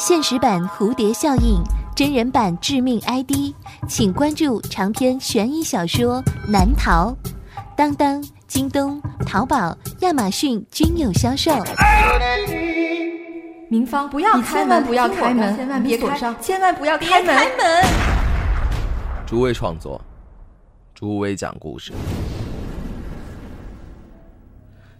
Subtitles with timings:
[0.00, 1.62] 现实版蝴蝶效应，
[1.94, 3.54] 真人版致命 ID，
[3.86, 7.14] 请关注长篇悬疑小说《难逃》，
[7.76, 11.52] 当当、京东、淘宝、亚马逊均有销售。
[13.68, 14.82] 明芳，不要开门！
[14.84, 15.54] 不要开门！
[15.54, 16.34] 千万别锁上！
[16.40, 17.36] 千万不要开门！
[19.26, 20.00] 诸位创作，
[20.94, 21.92] 诸位讲故事。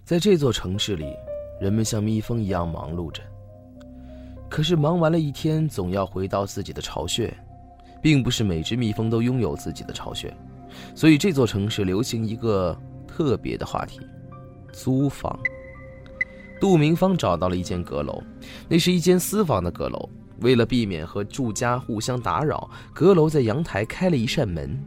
[0.05, 1.07] 在这座城市里，
[1.59, 3.23] 人们像蜜蜂一样忙碌着。
[4.51, 7.33] 可是忙完了一天，总要回到自己的巢穴，
[8.01, 10.31] 并不是每只蜜蜂都拥有自己的巢穴，
[10.93, 14.01] 所以这座城市流行一个特别的话题：
[14.73, 15.39] 租房。
[16.59, 18.21] 杜明芳找到了一间阁楼，
[18.67, 20.09] 那是一间私房的阁楼。
[20.41, 24.77] 为了避免和住家互相打扰，阁楼在阳台开了一扇门，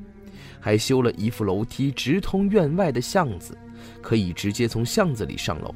[0.61, 3.57] 还修了一副楼梯，直通院外的巷子。
[4.03, 5.75] 可以直接从巷子里上楼，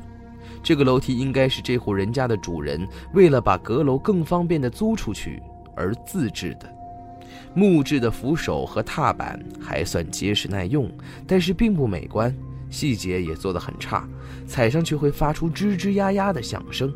[0.69, 5.43] 这个楼梯应该是这户人家的主人为了把阁楼更方便的租出去
[5.75, 6.71] 而自制的。
[7.55, 10.87] 木质的扶手和踏板还算结实耐用，
[11.27, 12.37] 但是并不美观，
[12.69, 14.07] 细节也做得很差，
[14.47, 16.93] 踩上去会发出吱吱呀呀的响声。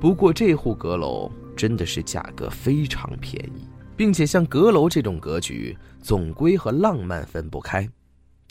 [0.00, 7.88] 不过这户阁楼真的是价格非常便宜，并且像阁楼这种格局，总归和浪漫分不开。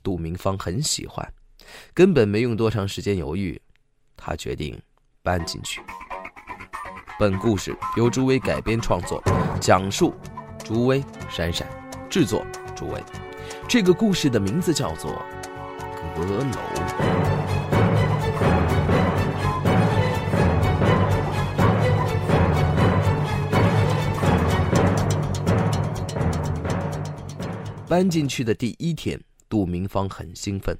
[0.03, 1.25] 杜明芳很喜欢。
[1.93, 3.59] 根本没用多长时间犹豫，
[4.25, 4.81] 他决定
[5.21, 5.81] 搬进去。
[7.19, 9.21] 本故事由朱威改编创作，
[9.59, 10.13] 讲述
[10.63, 11.67] 朱威、闪闪，
[12.09, 13.03] 制作朱威。
[13.67, 15.11] 这个故事的名字叫做
[16.15, 16.39] 《阁楼》。
[27.89, 30.75] 搬进去的第一天，杜明芳很兴奋。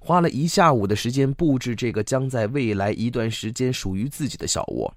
[0.00, 4.92] 花了一下午的时间布置这个将在未来一段时间属于自己的小窝。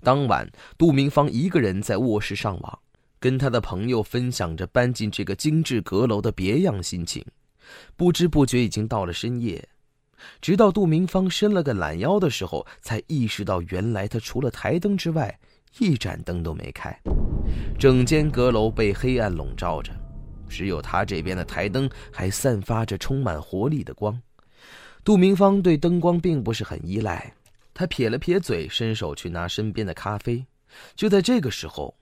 [0.00, 2.78] 当晚，杜明芳一个人在卧室上网，
[3.18, 7.24] 跟他的朋友分享着搬进这个精致阁楼的别样心情。
[7.96, 9.68] 不知不觉已经到了深夜，
[10.40, 15.38] 直到杜明芳伸了个懒腰的时候，才意识到原来他除了台灯之外，
[15.78, 16.96] 一盏灯都没开。
[17.78, 19.92] 整间阁楼被黑暗笼罩着。
[20.48, 24.20] 只有他这边的台灯还散发着充满活力的光。
[25.04, 27.32] 杜明芳对灯光并不是很依赖，
[27.72, 30.44] 他撇了撇嘴，伸手去拿身边的咖啡。
[30.94, 31.94] 就在这个时候，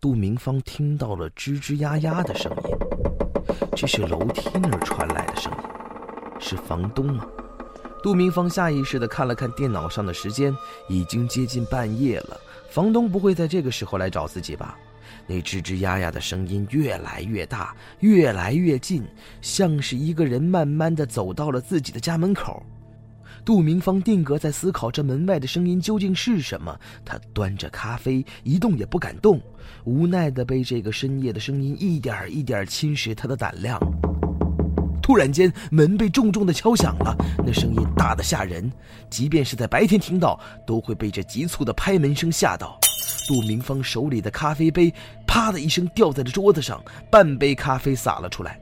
[0.00, 2.76] 杜明芳听到了吱吱呀呀的声音，
[3.74, 5.58] 这是楼梯那儿传来的声音，
[6.38, 7.26] 是房东吗？
[8.02, 10.54] 杜明芳下意识地看了看电脑上的时间，
[10.88, 12.38] 已经接近半夜了，
[12.70, 14.78] 房东不会在这个时候来找自己吧？
[15.26, 19.04] 那吱吱呀呀的声音越来越大，越来越近，
[19.40, 22.62] 像是一个人慢慢的走到了自己的家门口。
[23.42, 26.78] 杜明芳定格在思考这门外的声音究竟是什么。
[27.04, 29.40] 他端着咖啡，一动也不敢动，
[29.84, 33.80] 无奈的被这个深夜的声音一点一点侵蚀他的胆量。
[35.02, 38.70] 突然间，门被重重的敲响了，那声音大的吓人，
[39.08, 42.78] 即便是在白天听到，都会被这急促的拍门声吓到。
[43.26, 44.92] 杜明芳手里的咖啡杯
[45.26, 48.58] “啪”的一声掉在了桌子上，半杯咖啡洒了出来。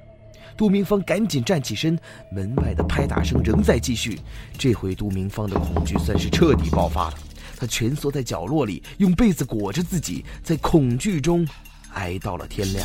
[0.56, 1.98] 杜明芳赶紧站起身，
[2.32, 4.18] 门外的拍打声仍在继续。
[4.58, 7.14] 这回杜明芳的恐惧算是彻底爆发了，
[7.56, 11.46] 她蜷缩在角落里，用被子裹着自己，在恐惧中
[11.94, 12.84] 挨到了天亮。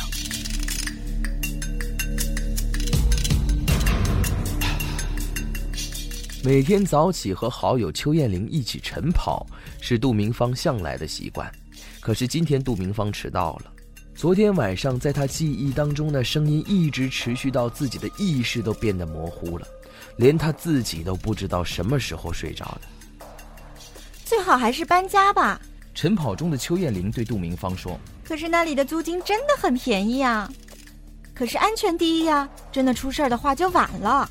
[6.44, 9.46] 每天早起和好友邱艳玲一起晨跑，
[9.80, 11.50] 是杜明芳向来的习惯。
[12.00, 13.72] 可是今天杜明芳迟到了。
[14.14, 19.66] 昨天晚上，在他记忆当中的声音一直持续到自己的意识都变得模糊了，
[20.18, 23.26] 连他自己都不知道什么时候睡着的。
[24.22, 25.58] 最好还是搬家吧。
[25.94, 30.52] 晨跑中的邱艳玲对杜明芳说：“可是那里的租金真的很便宜啊。
[31.32, 34.30] 可是安全第一呀，真的出事儿的话就晚了。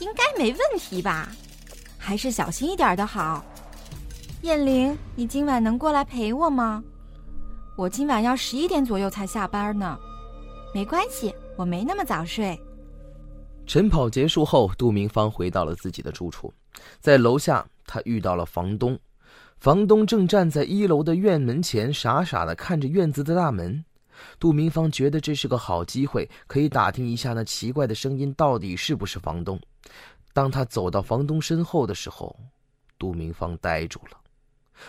[0.00, 1.28] 应该没问题吧？
[1.98, 3.44] 还是小心一点的好。
[4.42, 6.82] 艳玲，你今晚能过来陪我吗？”
[7.76, 9.98] 我今晚要十一点左右才下班呢，
[10.72, 12.56] 没关系，我没那么早睡。
[13.66, 16.52] 晨跑结束后，杜明芳回到了自己的住处，
[17.00, 18.96] 在楼下，他遇到了房东。
[19.58, 23.84] 房东正站在一楼的院门前，傻傻的看着院子的大门。
[24.38, 29.60] 杜明芳觉得这是个好机会，可以打听一下那奇怪的声音到底是不是房东。
[30.32, 32.34] 当他走到房东身后的时候，
[32.98, 34.18] 杜明芳呆住了。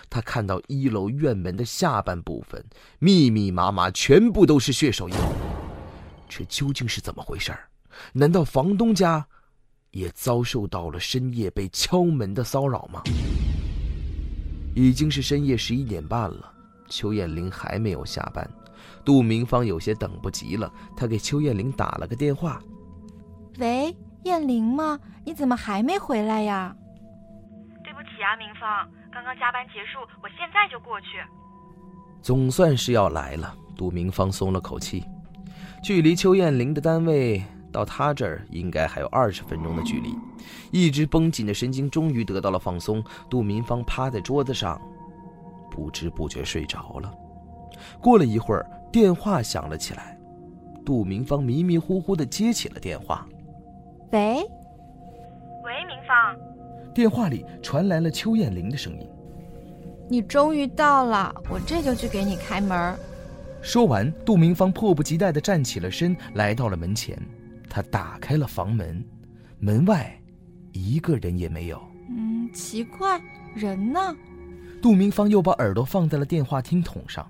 [0.09, 2.63] 他看到一楼院门的下半部分
[2.97, 5.15] 密密麻麻，全部都是血手印。
[6.27, 7.55] 这究竟是怎么回事
[8.11, 9.25] 难道房东家
[9.91, 13.03] 也遭受到了深夜被敲门的骚扰吗？
[14.75, 16.51] 已经是深夜十一点半了，
[16.89, 18.49] 邱艳玲还没有下班，
[19.03, 22.61] 杜明芳有些等不及了，她给邱艳玲打了个电话
[23.59, 24.99] ：“喂，艳玲吗？
[25.23, 26.75] 你怎么还没回来呀
[27.83, 31.07] ？”“对不起啊，明芳，刚刚加班结束，我现在就过去。”
[32.21, 35.03] 总算是要来了，杜明芳松了口气。
[35.83, 40.15] 距离邱艳玲的单位到她这儿应该还有二十分钟的距离，
[40.71, 43.03] 一直绷紧的神经终于得到了放松。
[43.29, 44.81] 杜明芳趴在桌子上。
[45.69, 47.13] 不知不觉睡着了。
[48.01, 50.17] 过了一会儿，电话响了起来。
[50.85, 53.27] 杜明芳迷迷糊糊的接起了电话
[54.11, 54.35] ：“喂，
[55.63, 56.37] 喂，明芳。”
[56.93, 59.09] 电话里传来了邱艳玲的声音
[60.07, 62.95] ：“你终于到了，我这就去给你开门。”
[63.61, 67.19] 说完，杜明芳迫不及待的站起了身，来到了门前。
[67.67, 69.03] 她打开了房门，
[69.57, 70.15] 门外
[70.71, 71.81] 一个人也没有。
[72.09, 73.19] 嗯，奇怪，
[73.55, 74.15] 人呢？
[74.83, 77.27] 杜明芳又把耳朵放在了电话听筒上。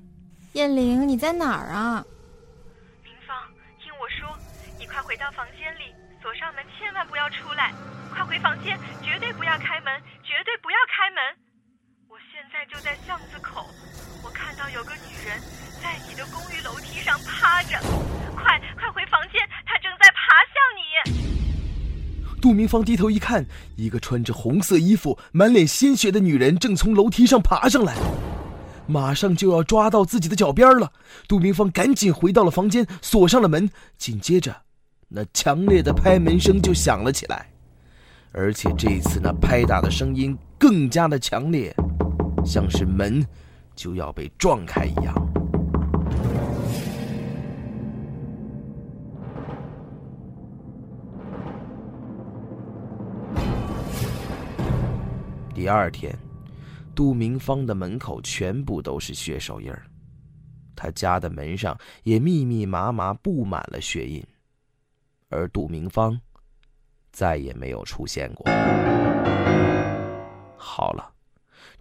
[0.56, 2.00] 燕玲，你在哪儿啊？
[3.04, 3.36] 明芳，
[3.84, 4.24] 听我说，
[4.80, 5.92] 你快回到房间里，
[6.24, 7.74] 锁上门，千万不要出来。
[8.10, 9.92] 快回房间，绝对不要开门，
[10.24, 11.20] 绝对不要开门。
[12.08, 13.68] 我现在就在巷子口，
[14.24, 15.36] 我看到有个女人
[15.84, 17.76] 在你的公寓楼梯上趴着。
[18.32, 22.40] 快快回房间，她正在爬向你。
[22.42, 27.94] 杜明芳低头一看，一个穿着红色衣服、满脸鲜血的女人正从楼梯上爬上来，
[28.88, 30.92] 马上就要抓到自己的脚边了。
[31.28, 33.70] 杜明芳赶紧回到了房间，锁上了门。
[33.98, 34.56] 紧接着，
[35.08, 37.50] 那强烈的拍门声就响了起来，
[38.32, 41.76] 而且这次那拍打的声音更加的强烈，
[42.46, 43.26] 像是门
[43.76, 45.14] 就要被撞开一样。
[55.54, 56.14] 第二天，
[56.96, 59.86] 杜明芳的门口全部都是血手印儿，
[60.76, 64.26] 他家的门上也密密麻麻布满了血印，
[65.28, 66.20] 而杜明芳
[67.12, 68.46] 再也没有出现过。
[70.58, 71.14] 好了，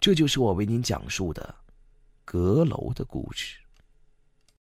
[0.01, 1.55] 这就是我为您讲述的
[2.25, 3.57] 阁楼的故事。